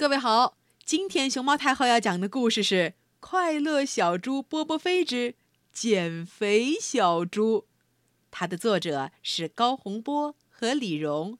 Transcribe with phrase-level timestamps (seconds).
[0.00, 2.74] 各位好，今天熊猫太后要讲的故事是
[3.20, 5.34] 《快乐小猪波波飞之
[5.74, 7.58] 减肥小猪》，
[8.30, 11.38] 它的作者是高洪波和李荣。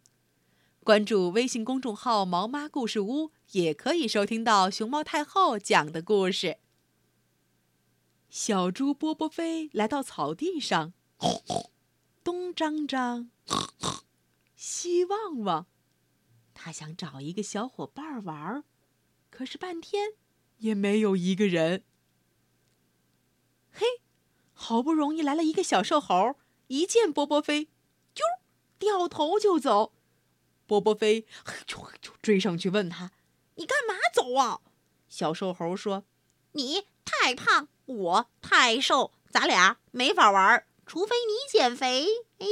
[0.85, 6.59] 关注微信公众号“毛妈故事屋”，也可以收听到熊猫太后讲的故事。
[8.29, 10.93] 小猪波波飞来到草地上，
[12.23, 13.31] 东张张，
[14.55, 15.67] 西望望。
[16.63, 18.65] 他想找一个小伙伴玩儿，
[19.31, 20.13] 可是半天
[20.59, 21.85] 也没有一个人。
[23.73, 23.87] 嘿，
[24.53, 26.37] 好不容易来了一个小瘦猴，
[26.67, 27.69] 一见波波飞，
[28.15, 28.21] 啾，
[28.79, 29.95] 掉头就走。
[30.67, 31.25] 波波飞
[31.67, 33.11] 就就追上去问他
[33.57, 34.61] ：“你干嘛走啊？”
[35.09, 36.05] 小瘦猴说
[36.53, 42.07] ：“你太胖，我太瘦，咱俩没法玩儿，除非你减肥，
[42.39, 42.47] 哎，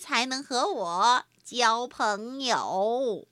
[0.00, 3.28] 才能和我交朋友。”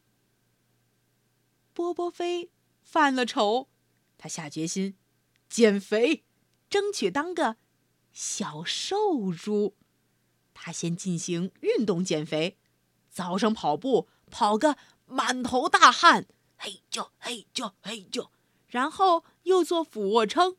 [1.80, 2.50] 波波飞
[2.82, 3.70] 犯了愁，
[4.18, 4.98] 他下决心
[5.48, 6.24] 减肥，
[6.68, 7.56] 争取当个
[8.12, 9.74] 小瘦猪。
[10.52, 12.58] 他先进行运动减肥，
[13.08, 16.26] 早上跑步跑个满头大汗，
[16.58, 18.28] 嘿啾嘿啾嘿啾，
[18.66, 20.58] 然后又做俯卧撑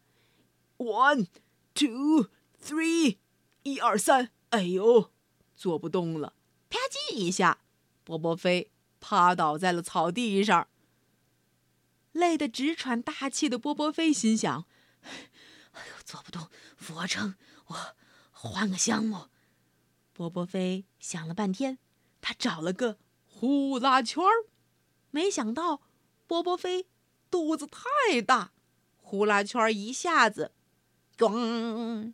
[0.77, 1.27] ，one
[1.75, 3.19] two three，
[3.61, 5.11] 一二三，哎呦，
[5.55, 6.33] 做不动了，
[6.67, 7.59] 啪叽一下，
[8.03, 10.67] 波波飞趴倒在了草地上。
[12.11, 14.65] 累得直喘大气的波波飞心想
[15.71, 17.35] ：“哎呦，做不动俯卧撑，
[17.67, 17.95] 我
[18.31, 19.27] 换个项目。”
[20.13, 21.79] 波波飞想了半天，
[22.19, 24.45] 他找了个呼啦圈儿。
[25.09, 25.81] 没想到
[26.27, 26.87] 波波飞
[27.29, 28.51] 肚子太大，
[28.97, 30.53] 呼啦圈一下子
[31.17, 32.13] “咣”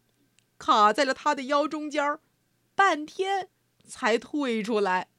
[0.57, 2.21] 卡在了他的腰中间儿，
[2.75, 3.49] 半天
[3.85, 5.09] 才退出来。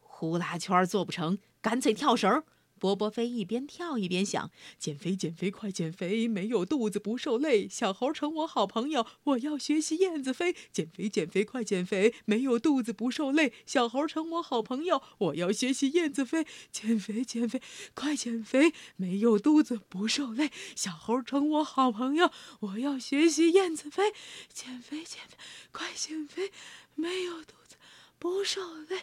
[0.00, 2.44] 呼啦圈做不成，干脆跳绳。
[2.78, 6.28] 波波飞一边跳一边想：减肥，减肥，快减肥！
[6.28, 7.68] 没有肚子不受累。
[7.68, 10.54] 小猴成我好朋友，我要学习燕子飞。
[10.72, 12.14] 减肥，减肥，快减肥！
[12.24, 13.52] 没有肚子不受累。
[13.64, 16.46] 小猴成我好朋友，我要学习燕子飞。
[16.70, 17.62] 减肥，减肥，
[17.94, 18.72] 快减肥！
[18.96, 20.50] 没有肚子不受累。
[20.74, 22.30] 小猴成我好朋友，
[22.60, 24.12] 我要学习燕子飞。
[24.52, 25.36] 减肥，减肥，
[25.72, 26.52] 快减肥！
[26.94, 27.76] 没有肚子
[28.18, 29.02] 不受累。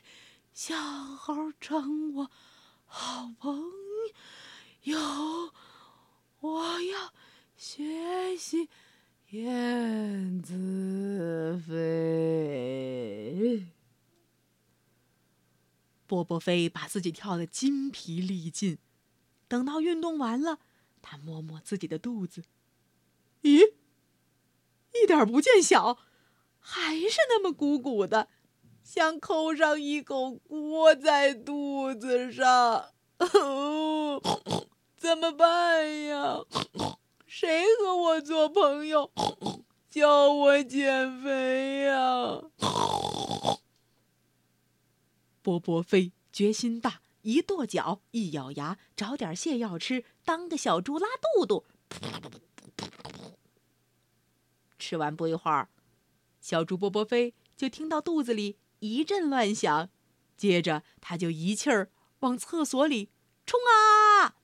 [0.54, 2.32] 小猴成我。
[2.96, 3.60] 好朋
[4.84, 5.00] 友，
[6.42, 7.12] 我要
[7.58, 8.70] 学习
[9.32, 13.66] 燕子飞。
[16.06, 18.78] 波波飞把自己跳得筋疲力尽，
[19.48, 20.60] 等到运动完了，
[21.02, 22.44] 他摸摸自己的肚子，
[23.42, 23.74] 咦，
[24.94, 25.98] 一点不见小，
[26.60, 28.30] 还是那么鼓鼓的。
[28.94, 32.92] 想抠上一口锅在肚子上，
[34.96, 36.44] 怎么办呀？
[37.26, 39.12] 谁和我做朋友？
[39.90, 42.44] 教我减肥呀！
[45.42, 51.66] 波波飞决心大，一跺脚，一咬牙，找点泻药吃，当个小猪拉肚肚。
[54.78, 55.70] 吃完不一会儿，
[56.40, 58.58] 小猪波波飞就听到肚子里。
[58.84, 59.90] 一阵乱响，
[60.36, 61.90] 接着他就一气儿
[62.20, 63.10] 往厕所里
[63.46, 64.36] 冲啊！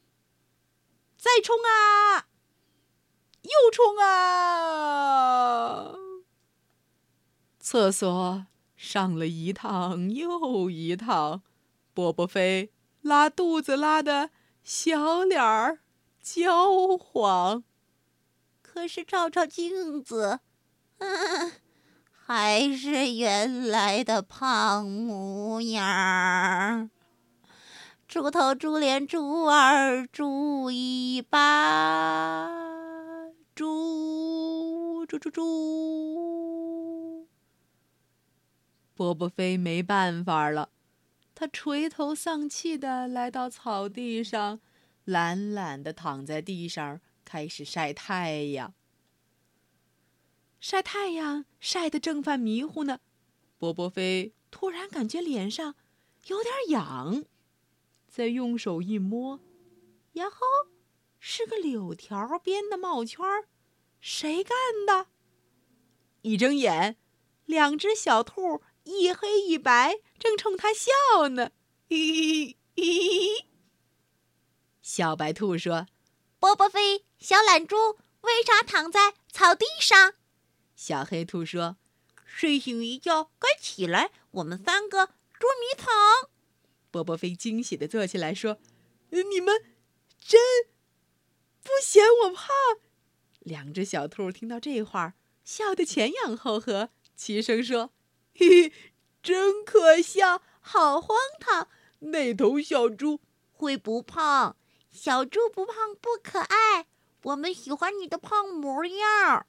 [1.17, 2.29] 再冲啊！
[3.41, 5.93] 又冲啊！
[7.59, 8.47] 厕所
[8.77, 11.43] 上了一趟又一趟，
[11.93, 14.29] 波波飞拉肚子拉的
[14.63, 15.79] 小脸儿
[16.21, 17.65] 焦黄，
[18.61, 20.39] 可是照照镜子，
[20.99, 21.51] 嗯。
[22.31, 26.89] 还是原来的胖模样儿，
[28.07, 32.47] 猪头、猪脸、猪耳、猪尾巴，
[33.55, 37.27] 猪猪猪猪。
[38.93, 40.69] 波波飞没办法了，
[41.33, 44.59] 他垂头丧气的来到草地上，
[45.03, 48.75] 懒懒的躺在地上，开始晒太阳。
[50.59, 52.99] 晒太阳晒得正犯迷糊呢，
[53.57, 55.75] 波波飞突然感觉脸上
[56.27, 57.23] 有点痒，
[58.07, 59.39] 再用手一摸，
[60.13, 60.37] 呀吼，
[61.17, 63.47] 是个柳条编的帽圈儿
[64.01, 65.07] 谁干的？
[66.21, 66.97] 一睁眼，
[67.45, 71.51] 两只小兔一黑一白，正冲他笑呢。
[71.89, 73.47] 嘿嘿嘿。
[74.81, 75.87] 小白兔说
[76.39, 80.15] ：“波波飞，小懒猪，为啥躺在草地上？”
[80.79, 81.75] 小黑兔说
[82.23, 85.91] ：“睡醒一觉，该起来，我们三个捉迷藏。”
[86.89, 88.59] 波波飞惊喜地坐起来说
[89.11, 89.75] ：“你们
[90.17, 90.39] 真
[91.61, 92.47] 不嫌我胖？
[93.39, 97.91] 两只小兔听到这话，笑得前仰后合，齐声说
[98.33, 98.73] ：“嘿嘿，
[99.21, 101.67] 真可笑，好荒唐！
[101.99, 103.19] 那头小猪
[103.51, 104.55] 会不胖？
[104.89, 106.87] 小猪不胖不可爱，
[107.23, 109.45] 我们喜欢你的胖模样。”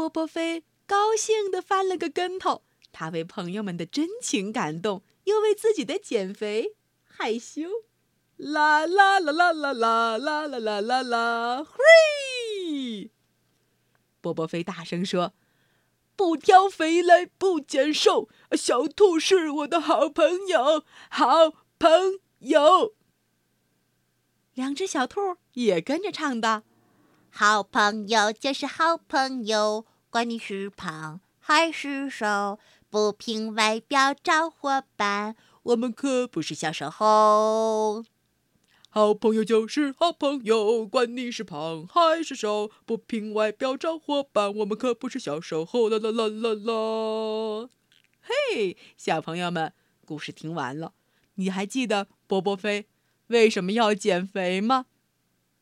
[0.00, 6.74] 波波飞高兴地翻了个跟头，他为朋友们的真情感动，又为自己的减肥
[7.04, 7.62] 害羞。
[8.38, 11.64] 啦啦啦啦啦啦啦啦啦啦啦！
[11.64, 13.10] 嘿！
[14.22, 15.34] 波波飞大声说
[16.16, 22.94] ：“不挑肥来不减瘦，小兔是我的好朋友，好朋友。”
[24.54, 26.62] 两只小兔也跟着唱道。
[27.32, 32.58] 好朋友就是好朋友，管你是胖还是瘦，
[32.90, 38.04] 不凭外表找伙伴，我们可不是小时候。
[38.88, 45.88] 好朋友就是好朋友，管你是胖还是瘦，不凭外表找伙伴，我们可不是小时候。
[45.88, 47.70] 啦啦啦啦啦！
[48.20, 49.72] 嘿，小朋友们，
[50.04, 50.92] 故事听完了，
[51.36, 52.88] 你还记得波波飞
[53.28, 54.86] 为什么要减肥吗？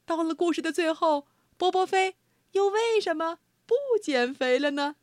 [0.06, 1.26] 到了故事的最后。
[1.58, 2.14] 波波飞
[2.52, 4.96] 又为什么不减肥了呢？